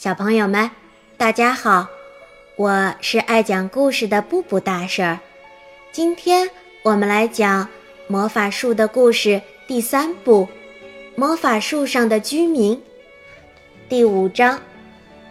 [0.00, 0.70] 小朋友们，
[1.16, 1.88] 大家好，
[2.54, 5.18] 我是爱讲故事的布布大婶儿。
[5.90, 6.48] 今天
[6.84, 7.64] 我们来讲
[8.06, 9.30] 《魔法树的故事》
[9.66, 10.46] 第三部
[11.16, 12.76] 《魔法树上的居民》
[13.88, 14.60] 第五章：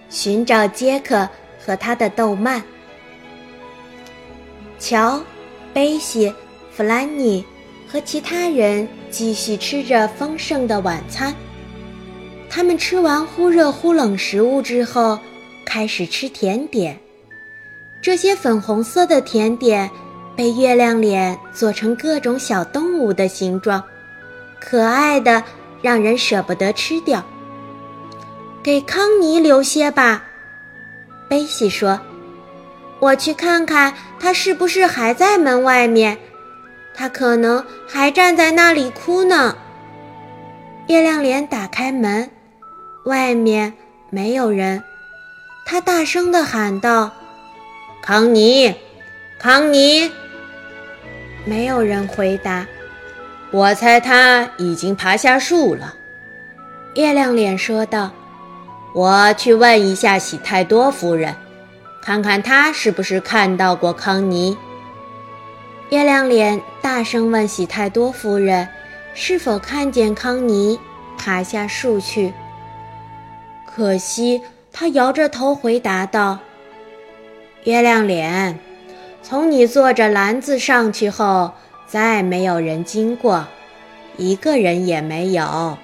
[0.10, 1.30] 寻找杰克
[1.66, 2.62] 和他的豆蔓。
[4.78, 5.24] 乔、
[5.74, 6.36] 贝西、
[6.74, 7.42] 弗兰尼
[7.88, 11.34] 和其他人继续吃着丰盛的晚餐。
[12.50, 15.20] 他们吃完忽热忽冷食物之后，
[15.66, 16.98] 开始吃甜点。
[18.02, 19.90] 这些粉红色的甜点
[20.36, 23.84] 被月亮脸做成各种小动物的形状，
[24.60, 25.44] 可爱的
[25.82, 27.24] 让人舍不得吃掉。
[28.64, 30.24] 给康妮留些吧，
[31.30, 32.00] 贝西说
[33.00, 36.18] ：“我去看看他是不是还在门外面，
[36.96, 39.56] 他可能还站在那里哭呢。”
[40.88, 42.30] 月亮脸打开门。
[43.08, 43.72] 外面
[44.10, 44.84] 没有人，
[45.66, 47.10] 他大声地喊道
[48.04, 48.76] ：“康妮，
[49.40, 50.12] 康妮！”
[51.46, 52.68] 没有人回答。
[53.50, 55.96] 我猜他已经爬下树了。”
[56.96, 58.12] 月亮脸说道。
[58.94, 61.34] “我去问一下喜太多夫人，
[62.02, 64.58] 看看她是不是看到过康妮。”
[65.92, 68.68] 月亮脸大声问喜太多夫人
[69.16, 70.78] ：“是否看见康妮
[71.18, 72.34] 爬下树去？”
[73.78, 74.42] 可惜，
[74.74, 76.40] 他摇着头回答道
[77.66, 78.58] ：“月亮脸，
[79.22, 81.54] 从你坐着篮子上去后，
[81.86, 83.46] 再没有人经过，
[84.18, 85.78] 一个人也没有。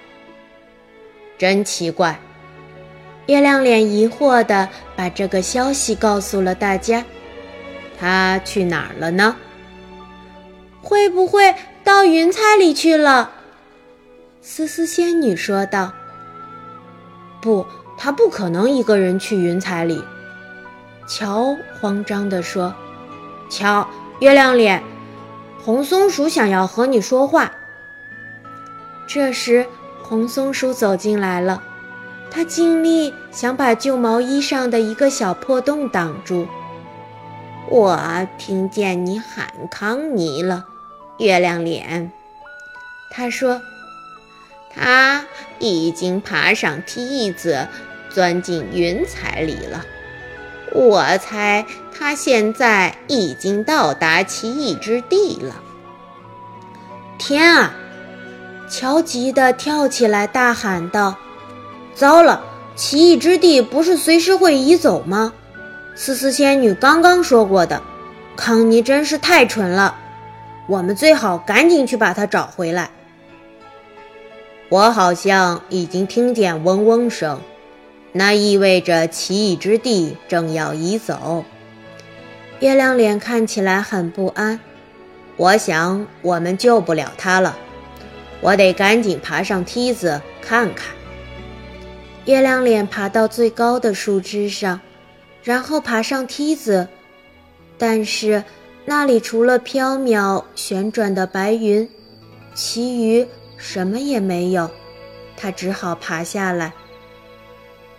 [1.37, 2.19] 真奇怪。”
[3.27, 7.05] 月亮脸疑惑地把这个消息告诉了大家。
[7.99, 9.35] 他去哪儿了呢？
[10.81, 13.29] 会不会到云彩里去了？
[14.41, 15.93] 思思仙女说道。
[17.39, 17.63] “不。”
[17.97, 20.03] 他不可能一个人去云彩里，
[21.07, 22.73] 乔慌张地说
[23.49, 23.87] ：“乔，
[24.19, 24.83] 月亮脸，
[25.63, 27.51] 红松鼠想要和你说话。”
[29.07, 29.65] 这时，
[30.01, 31.63] 红松鼠走进来了，
[32.29, 36.47] 他尽力想把旧毛衣上的一个小破洞挡住。
[37.69, 40.65] “我听见你喊康妮了，
[41.19, 42.11] 月亮脸。”
[43.09, 43.61] 他说。
[44.75, 45.23] 他
[45.59, 47.67] 已经爬上梯子，
[48.13, 49.83] 钻进云彩里了。
[50.71, 51.65] 我猜
[51.97, 55.55] 他现在已经到达奇异之地了。
[57.17, 57.73] 天啊！
[58.69, 61.15] 乔急得跳起来，大喊道
[61.93, 62.43] ：“糟了！
[62.75, 65.33] 奇异之地不是随时会移走吗？
[65.93, 67.81] 思思仙女刚刚说过的。
[68.35, 69.95] 康妮真是太蠢了。
[70.67, 72.89] 我们最好赶紧去把它找回来。”
[74.69, 77.39] 我好像已经听见嗡嗡声，
[78.13, 81.43] 那意味着奇异之地正要移走。
[82.59, 84.59] 月亮脸看起来很不安。
[85.35, 87.57] 我想我们救不了他了，
[88.39, 90.95] 我得赶紧爬上梯子看看。
[92.25, 94.79] 月亮脸爬到最高的树枝上，
[95.43, 96.87] 然后爬上梯子，
[97.77, 98.43] 但是
[98.85, 101.89] 那里除了飘渺旋转的白云，
[102.53, 103.27] 其余。
[103.55, 104.69] 什么也没有，
[105.37, 106.73] 他只好爬下来。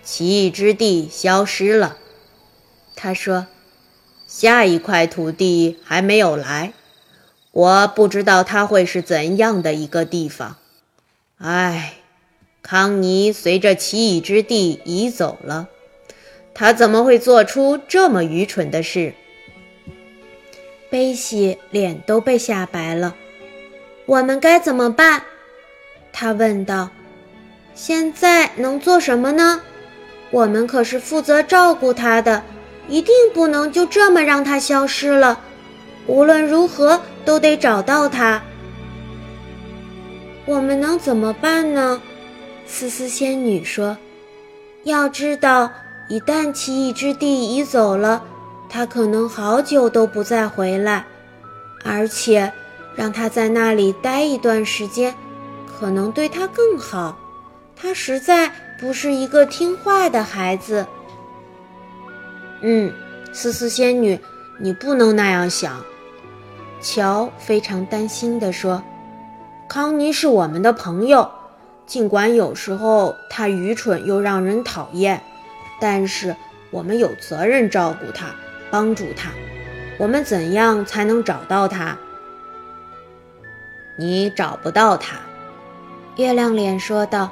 [0.04, 1.96] 奇异之地消失了，
[2.94, 3.46] 他说
[4.28, 6.74] ：“下一块土地还没有来，
[7.52, 10.56] 我不知道它会是怎样的一个地方。”
[11.38, 11.94] 唉，
[12.62, 15.68] 康妮随着奇异之地移走了，
[16.52, 19.14] 他怎么会做出这么愚蠢的事？
[20.90, 23.16] 贝西脸都被吓白了。
[24.06, 25.24] 我们该怎么办？
[26.12, 26.90] 他问道
[27.74, 29.62] ：“现在能做什么呢？
[30.34, 32.42] 我们可是负责照顾他的，
[32.88, 35.38] 一定不能就这么让他消失了。
[36.08, 38.42] 无论如何，都得找到他。
[40.44, 42.02] 我们能怎么办呢？”
[42.66, 43.96] 思思仙女说
[44.82, 45.70] ：“要知道，
[46.08, 48.20] 一旦奇异之地移走了，
[48.68, 51.06] 他可能好久都不再回来，
[51.84, 52.52] 而且
[52.96, 55.14] 让他在那里待一段时间。”
[55.78, 57.16] 可能对他更好，
[57.76, 60.86] 他实在不是一个听话的孩子。
[62.60, 62.92] 嗯，
[63.32, 64.18] 思思仙女，
[64.58, 65.82] 你不能那样想。
[66.80, 68.82] 乔非常担心地说
[69.68, 71.30] ：“康妮是我们的朋友，
[71.86, 75.22] 尽管有时候她愚蠢又让人讨厌，
[75.80, 76.34] 但是
[76.70, 78.26] 我们有责任照顾她，
[78.70, 79.30] 帮助她。
[79.98, 81.96] 我们怎样才能找到她？
[83.96, 85.16] 你找不到他。”
[86.16, 87.30] 月亮脸说道：“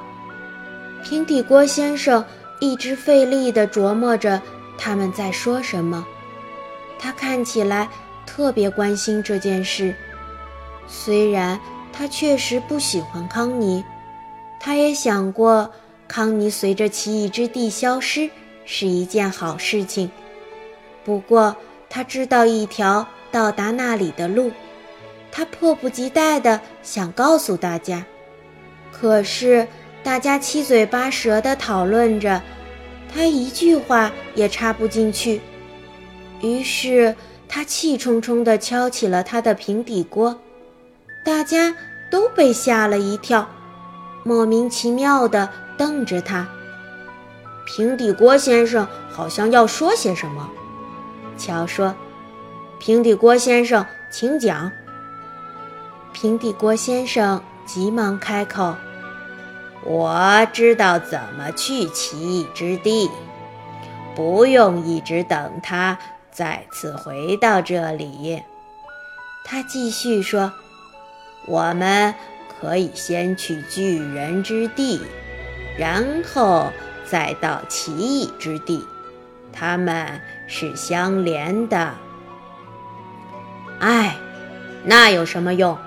[1.03, 2.23] 平底锅先生
[2.59, 4.41] 一直费力地琢磨着
[4.77, 6.05] 他们在说什么。
[6.97, 7.89] 他看起来
[8.25, 9.93] 特别关心这件事，
[10.87, 11.59] 虽然
[11.91, 13.83] 他确实不喜欢康妮，
[14.59, 15.69] 他也想过
[16.07, 18.29] 康妮随着奇异之地消失
[18.65, 20.09] 是一件好事情。
[21.03, 21.55] 不过
[21.89, 24.51] 他知道一条到达那里的路，
[25.31, 28.05] 他迫不及待地想告诉大家。
[28.91, 29.67] 可是
[30.03, 32.41] 大家七嘴八舌地讨论着，
[33.13, 35.39] 他一句话也插不进去。
[36.41, 37.15] 于是
[37.47, 40.37] 他气冲冲地敲起了他的平底锅，
[41.23, 41.73] 大家
[42.11, 43.47] 都被吓了一跳，
[44.23, 46.45] 莫名其妙地瞪着他。
[47.65, 50.49] 平底锅先生好像要说些什么，
[51.37, 51.95] 乔说
[52.77, 54.69] ：“平底锅先生，请讲。”
[56.11, 58.75] 平底锅先生急忙开口
[59.85, 63.09] ：“我知道怎么去奇异之地，
[64.15, 65.97] 不用一直等他。”
[66.33, 68.41] 再次回到这里，
[69.45, 70.51] 他继续说
[71.45, 72.15] ：“我们
[72.59, 74.99] 可以先去巨人之地，
[75.77, 76.71] 然后
[77.05, 78.83] 再到奇异之地，
[79.51, 81.93] 它们是相连的。”
[83.79, 84.15] 哎，
[84.83, 85.77] 那有什么用？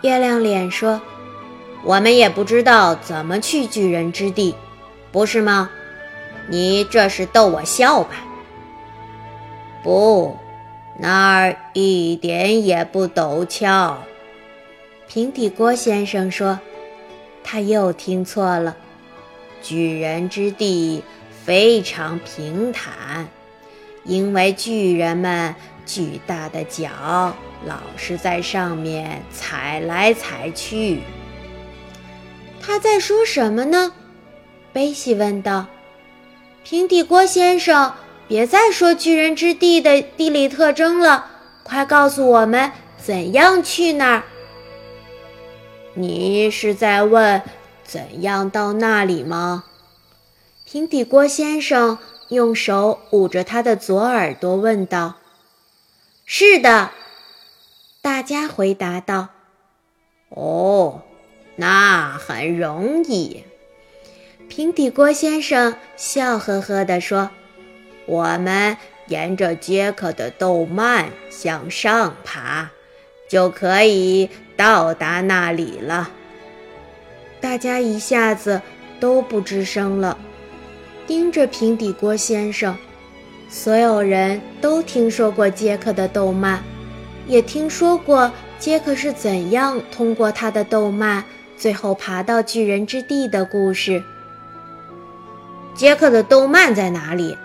[0.00, 1.02] 月亮脸说
[1.82, 4.54] ：“我们也不知道怎么去巨人之地，
[5.10, 5.70] 不是吗？
[6.48, 8.10] 你这是逗我笑吧？”
[9.82, 10.36] 不，
[10.98, 14.02] 那儿一点也不陡峭。
[15.08, 16.60] 平底锅先生说
[17.42, 18.76] ：“他又听错了。
[19.62, 21.02] 巨人之地
[21.44, 23.28] 非常平坦，
[24.04, 25.54] 因为巨人们
[25.86, 27.34] 巨大的脚
[27.64, 31.00] 老是在上面踩来踩去。”
[32.60, 33.92] 他在说什么呢？
[34.72, 35.66] 贝西问道。
[36.62, 37.94] 平底锅先生。
[38.28, 41.26] 别再说巨人之地的地理特征了，
[41.64, 44.22] 快告诉我们怎样去那儿。
[45.94, 47.42] 你是在问
[47.82, 49.64] 怎样到那里吗？
[50.64, 51.98] 平底锅先生
[52.28, 55.16] 用手捂着他的左耳朵问道。
[56.24, 56.92] “是的。”
[58.00, 59.30] 大家回答道。
[60.30, 61.02] “哦，
[61.60, 63.44] 那很容易。”
[64.48, 67.30] 平底锅先生笑呵呵地说。
[68.06, 68.76] 我们
[69.06, 72.68] 沿着杰克的豆蔓向上爬，
[73.28, 76.10] 就可以到达那里了。
[77.40, 78.60] 大家一下子
[78.98, 80.18] 都不吱声了，
[81.06, 82.76] 盯着平底锅先生。
[83.48, 86.60] 所有人都听说过杰克的豆蔓，
[87.28, 91.24] 也听说过杰克是怎样通过他的豆蔓，
[91.60, 94.02] 最后爬到巨人之地的故事。
[95.74, 97.36] 杰克的动漫在哪里？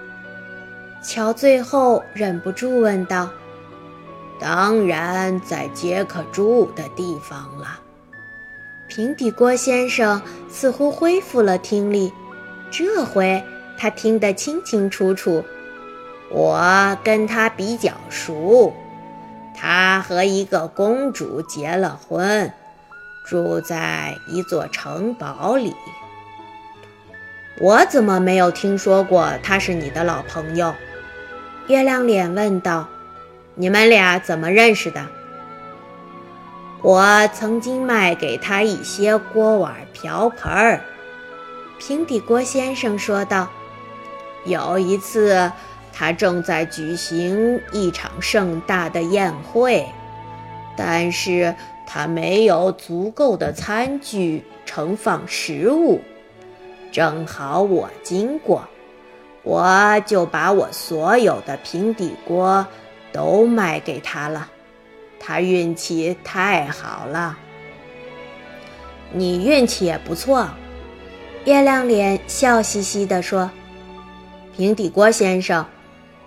[1.03, 3.29] 乔最后忍不住问道
[4.39, 7.81] ：“当然在杰克住的地方了。”
[8.87, 12.13] 平底锅先生似乎恢复了听力，
[12.71, 13.43] 这回
[13.77, 15.43] 他听得清清楚楚。
[16.31, 18.73] 我跟他比较熟，
[19.53, 22.51] 他和一个公主结了婚，
[23.25, 25.73] 住在一座城堡里。
[27.59, 30.73] 我怎么没有听说过他是你的老朋友？
[31.67, 32.87] 月亮脸问道
[33.55, 35.05] ：“你们俩怎么认识的？”
[36.83, 40.81] 我曾经卖给他一些锅碗瓢盆儿。
[41.79, 43.49] 平底锅先生说道
[44.45, 45.51] ：“有一次，
[45.91, 49.87] 他正在举行一场盛大的宴会，
[50.77, 51.55] 但是
[51.85, 56.01] 他没有足够的餐具盛放食物，
[56.91, 58.67] 正好我经过。”
[59.43, 62.65] 我就把我所有的平底锅
[63.11, 64.49] 都卖给他了，
[65.19, 67.37] 他运气太好了。
[69.11, 70.49] 你运气也不错，
[71.43, 73.51] 月亮脸笑嘻嘻地说
[74.57, 75.63] ：“平底锅先生，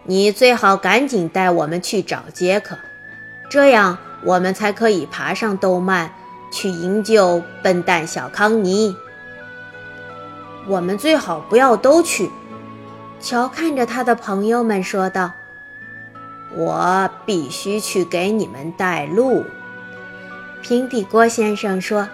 [0.05, 2.79] 你最好赶紧带我们去找杰克，
[3.51, 6.13] 这样我们才可以爬上豆蔓
[6.51, 8.97] 去营救笨蛋小康尼。
[10.67, 12.31] 我们最好不要都去。”
[13.21, 15.33] 乔看着他的朋友们说道
[16.55, 19.45] ：“我必须去给你们带路。”
[20.63, 22.09] 平底锅先生说：“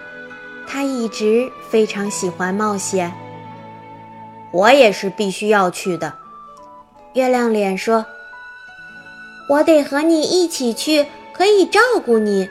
[0.67, 3.13] 他一直非常喜欢冒险。”
[4.51, 6.13] 我也是必须要去的。”
[7.13, 8.05] 月亮脸说
[9.47, 12.49] ：“我得和你一起去，可以照顾你。”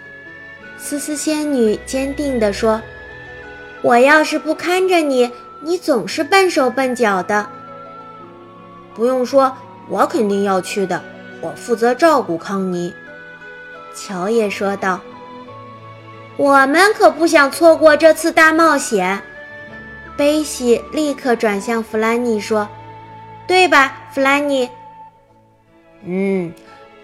[0.76, 2.82] 思思仙女坚定地说
[3.80, 7.46] ：“我要是不看着你，你总是笨手笨脚的。
[8.94, 9.56] 不用说，
[9.88, 11.02] 我肯定要去的。
[11.40, 12.92] 我负责照顾康妮。”
[13.94, 15.00] 乔也说道。
[16.36, 19.22] “我们可不想错过这次大冒险。”
[20.16, 22.68] 贝西立刻转向弗兰妮说
[23.48, 24.68] ：“对吧，弗兰妮
[26.06, 26.52] ？”“嗯，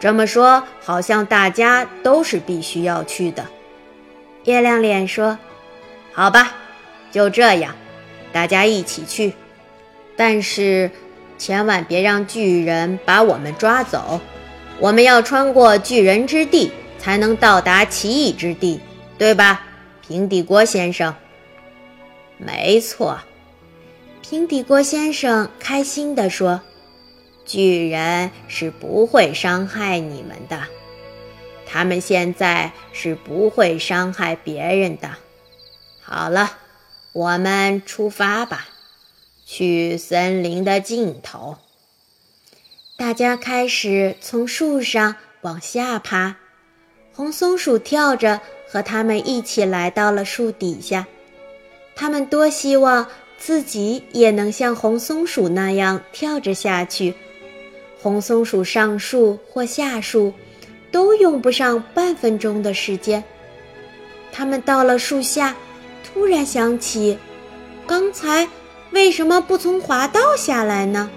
[0.00, 3.47] 这么说好像大家都是必须要去的。”
[4.47, 5.38] 月亮脸说
[6.12, 6.52] ：“好吧，
[7.12, 7.76] 就这样，
[8.33, 9.35] 大家一起去。
[10.16, 10.90] 但是……”
[11.40, 14.21] 千万别让巨人把我们抓走！
[14.78, 18.78] 我们要穿过巨人之地，才能到达奇异之地，
[19.16, 19.64] 对吧，
[20.07, 21.14] 平底锅先生？
[22.37, 23.19] 没错，
[24.21, 26.61] 平底锅先生开心地说
[27.44, 30.62] ：“巨人是不会伤害你们的，
[31.66, 35.16] 他们现在是不会伤害别人的。
[36.02, 36.59] 好了，
[37.12, 38.68] 我们出发吧。”
[39.47, 41.59] 去森林的尽头。
[42.97, 46.37] 大家开始从树上往下爬。
[47.12, 51.09] 红松鼠跳着和他们一起来到了树底下。
[51.97, 57.14] 他们多希望自己也能像红松鼠那样跳着下去。
[58.02, 60.33] 红松鼠上树或下树，
[60.90, 63.23] 都用不上半分钟的时间。
[64.33, 65.54] 他们到了树下，
[66.02, 67.19] 突然想起，
[67.87, 68.49] 刚才。
[68.92, 71.09] 为什么不从滑道下来呢？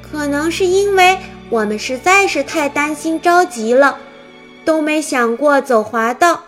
[0.00, 1.18] 可能是因为
[1.50, 3.98] 我们实在是太担心着急了，
[4.64, 6.44] 都没想过走滑道。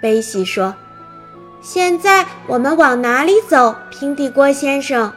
[0.00, 0.76] 贝西说
[1.60, 5.12] ：“现在我们往哪里走？”平底锅先生。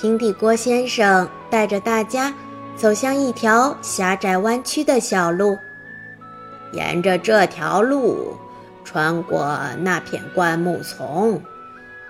[0.00, 2.32] 平底锅先生带着大家
[2.74, 5.58] 走向一条狭窄弯曲的小路，
[6.72, 8.34] 沿着这条路，
[8.82, 11.42] 穿过那片灌木丛。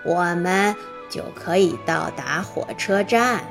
[0.05, 0.73] 我们
[1.09, 3.43] 就可以到达火车站，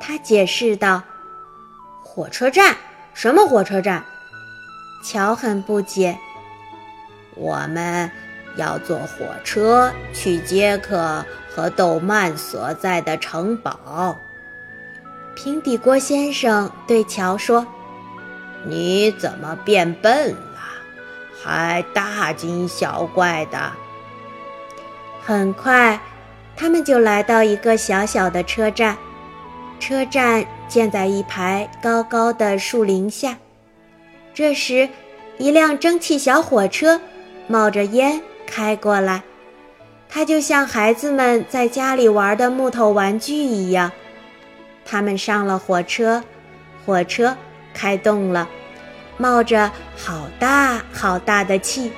[0.00, 1.02] 他解释道。
[2.02, 2.74] 火车站？
[3.12, 4.02] 什么火车站？
[5.04, 6.16] 乔很不解。
[7.34, 8.10] 我们
[8.56, 14.18] 要坐火车去杰克和豆曼所在的城堡。
[15.34, 17.66] 平底锅先生对乔说
[18.64, 20.60] ：“你怎么变笨了？
[21.42, 23.72] 还大惊小怪的？”
[25.22, 26.00] 很快，
[26.56, 28.96] 他们就来到一个小小的车站。
[29.78, 33.36] 车站建在一排高高的树林下。
[34.32, 34.88] 这时，
[35.36, 36.98] 一辆蒸汽小火车
[37.46, 39.22] 冒着烟开过来，
[40.08, 43.90] 它就像孩子们在家里玩的木头玩具一样。
[44.84, 46.22] 他们上了火车，
[46.84, 47.36] 火车
[47.74, 48.48] 开动了，
[49.18, 51.90] 冒着好大好大的气，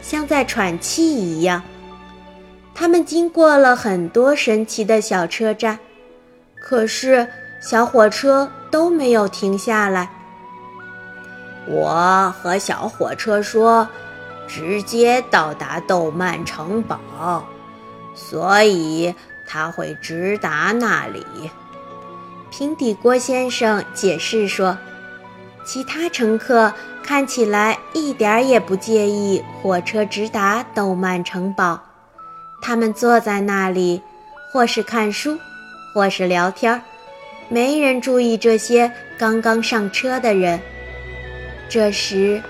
[0.00, 1.62] 像在喘气一样。
[2.72, 5.78] 他们经过了很多神奇的小车站，
[6.60, 7.26] 可是
[7.60, 10.10] 小火车都没有停下来。
[11.66, 13.88] 我和小火车说，
[14.46, 17.46] 直接到达豆曼城堡，
[18.14, 19.14] 所以
[19.46, 21.24] 他会直达那里。
[22.50, 24.78] 平底锅先生解释说，
[25.64, 26.72] 其他乘客
[27.02, 31.80] 看起来一点也不介意火车直达豆曼城堡。
[32.62, 34.00] 他们坐在那里，
[34.52, 35.38] 或是看书，
[35.92, 36.80] 或是聊天
[37.48, 40.58] 没人注意这些刚刚上车的人。
[41.68, 42.42] 这时，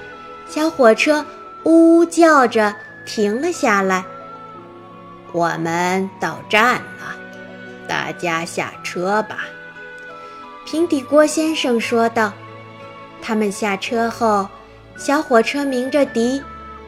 [0.48, 1.24] 小火车
[1.66, 4.04] 呜呜叫着停了下来。
[5.32, 7.16] 我们到站了，
[7.88, 9.40] 大家下车吧。”
[10.64, 12.32] 平底锅先生说道。
[13.20, 14.48] 他们下车后，
[14.96, 16.40] 小火车鸣着笛，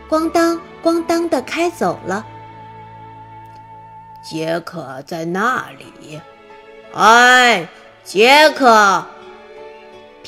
[0.09, 2.25] 咣当咣当地开走了。
[4.23, 6.21] 杰克在那里，
[6.95, 7.69] 哎，
[8.05, 9.05] 杰克！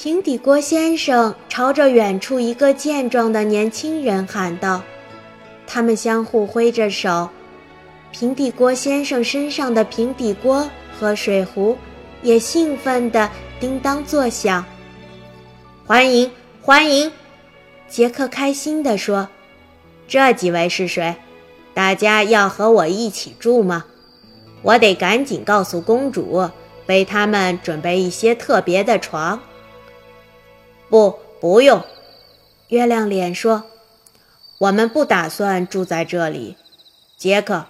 [0.03, 4.81] 平底锅先生朝着远处一个健壮的年轻人喊道。
[5.67, 7.29] 他们相互挥着手。
[8.11, 10.67] 平底锅先生身上的平底锅
[10.99, 11.77] 和水壶
[12.23, 13.31] 也兴奋地
[13.61, 14.65] 叮当作响。
[15.85, 16.31] 欢迎，
[16.63, 17.13] 欢迎！
[17.87, 19.29] 杰克开心地说
[20.09, 21.15] ：“这几位是谁？
[21.75, 23.85] 大家要和我一起住吗？”
[24.65, 26.49] 我得赶紧告诉公主，
[26.87, 29.39] 为他们准备一些特别的床。
[30.91, 31.83] 不，不用。
[32.69, 33.65] 月亮脸说
[34.59, 36.57] ：“我们不打算住在这里。”
[37.17, 37.67] 杰克，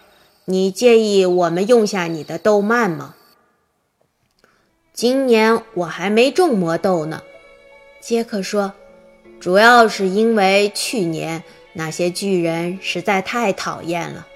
[0.47, 3.15] 你介意我们用下你的豆蔓吗？
[4.93, 7.23] 今年我还没种魔豆呢。
[8.01, 8.73] 杰克说
[9.39, 14.27] ：“主要是因为去年那些巨人实在太讨厌了。”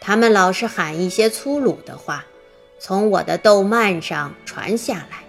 [0.00, 2.24] 他们老是喊一些粗鲁的话，
[2.78, 5.24] 从我的豆蔓上传下来。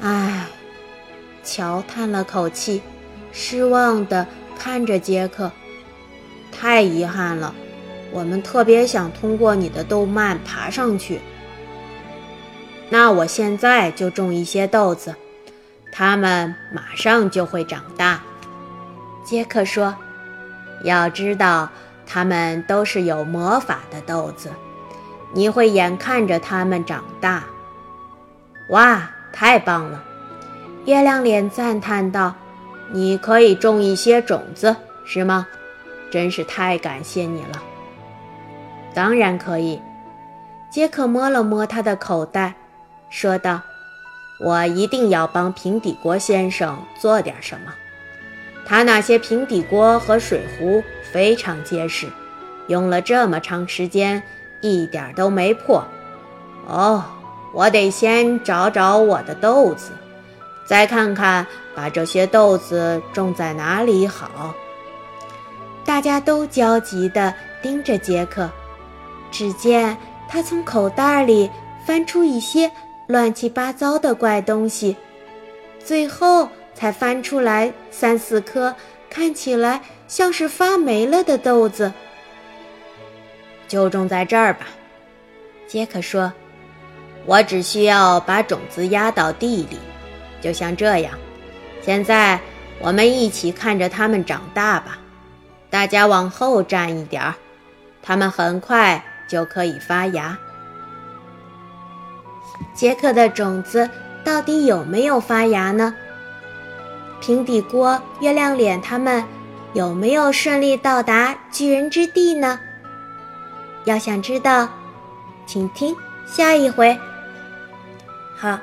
[0.00, 0.46] 唉，
[1.44, 2.82] 乔叹了口气，
[3.32, 4.26] 失望地
[4.58, 5.50] 看着杰克。
[6.50, 7.54] 太遗憾了，
[8.12, 11.20] 我们特别想通过你的豆蔓爬上去。
[12.88, 15.14] 那我现在就种一些豆子，
[15.90, 18.20] 它们马上就会长大。
[19.24, 19.96] 杰克说
[20.84, 21.70] ：“要知道，
[22.06, 24.50] 它们都是有魔法的豆子，
[25.32, 27.44] 你会眼看着它们长大。”
[28.68, 30.04] 哇，太棒了！
[30.84, 32.34] 月亮脸赞叹道
[32.90, 34.74] ：“你可以种一些种子，
[35.04, 35.46] 是吗？
[36.10, 37.62] 真是太感谢你了。”
[38.92, 39.80] 当然可以。
[40.70, 42.54] 杰克摸了摸他的口袋。
[43.10, 43.60] 说道
[44.40, 47.72] ：“我一定要帮平底锅先生做点什么。
[48.66, 52.08] 他那些平底锅和水壶非常结实，
[52.68, 54.22] 用了这么长时间
[54.60, 55.84] 一点都没破。
[56.66, 57.04] 哦，
[57.52, 59.92] 我得先找找我的豆子，
[60.72, 64.54] 再看看把这些豆子种在哪里好。”
[65.84, 68.48] 大家都焦急地盯着杰克，
[69.30, 69.94] 只见
[70.30, 71.50] 他从口袋里
[71.84, 72.72] 翻出一些。
[73.06, 74.96] 乱七八糟的怪东西，
[75.84, 78.74] 最后才翻出来三四颗
[79.10, 81.92] 看起来像是发霉了的豆子。
[83.68, 84.60] 就种在这儿吧，
[85.66, 86.32] 杰克说
[87.26, 89.76] ：“我只需要把种子压到地里，
[90.42, 91.14] 就像这样。
[91.80, 92.38] 现在
[92.80, 94.98] 我们一起看着它们长大吧。
[95.70, 97.34] 大家往后站一点儿，
[98.02, 100.36] 它们很快就可以发芽。”
[102.74, 103.88] 杰克的种子
[104.24, 105.94] 到底有没有发芽呢？
[107.20, 109.24] 平底锅、月亮脸他们
[109.74, 112.58] 有没有顺利到达巨人之地呢？
[113.84, 114.68] 要想知道，
[115.46, 115.94] 请听
[116.26, 116.98] 下一回。
[118.36, 118.58] 好，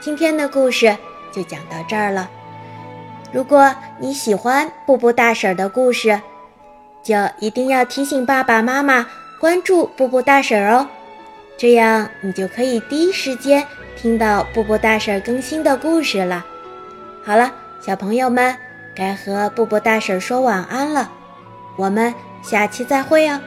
[0.00, 0.96] 今天的故事
[1.34, 2.30] 就讲到这儿了。
[3.32, 6.20] 如果你喜欢布布大婶的故事，
[7.02, 9.06] 就一定要提醒爸爸妈妈
[9.40, 10.86] 关注布布大婶哦。
[11.56, 13.66] 这样你就可以第一时间
[13.96, 16.44] 听到布布大婶更新的故事了。
[17.24, 18.56] 好了，小朋友们，
[18.94, 21.10] 该和布布大婶说晚安了，
[21.76, 23.40] 我们下期再会哦。